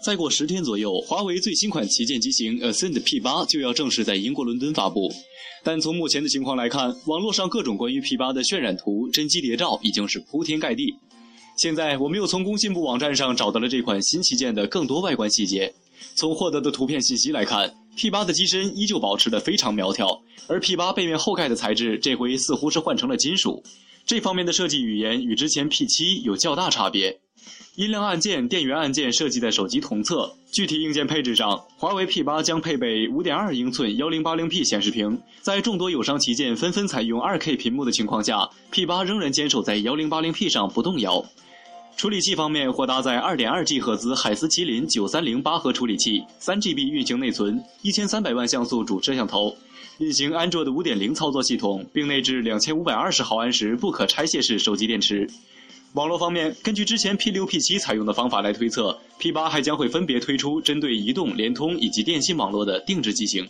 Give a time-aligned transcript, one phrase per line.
[0.00, 5.12] 再过十天左右，华为最新款旗舰机型 Ascend P8 就要正式在英国伦敦发布。
[5.64, 10.94] 但从目前的情况来看，网络上各种关于 P8 的渲染图、真机谍照已经是铺天盖地。
[11.56, 15.74] 现在我们又从工信部网站上找到了这款新旗舰的更多外观细节。
[16.14, 23.64] 从获得的图片信息来看，P8 的机身依旧保持的非常苗条，而 P8 背面后盖的材质这回似乎是换成了金属。
[24.06, 27.18] 这方面的设计语言与之前 P7 有较大差别。
[27.76, 30.32] 音量按键、电源按键设计在手机同侧。
[30.50, 35.20] 具体硬件配置上，华为 P8 将配备5.2英寸 1080p 显示屏。
[35.40, 41.24] 在众多友商旗舰纷纷采用 2K 屏幕的情况下，P8 仍然坚守在 1080p 上不动摇。
[41.96, 49.56] 处理器方面，或搭载 2.2G 赫兹海思麒麟930八核处理器，3GB 运行内存，1300万像素主摄像头，
[49.98, 55.28] 运行安卓的5.0操作系统，并内置2520毫安时不可拆卸式手机电池。
[55.94, 63.48] 网络方面，根据之前 P6、P7 采用的方法来推测，P8 还将会分别推出针对移动、联通以及电信网络的定制机型。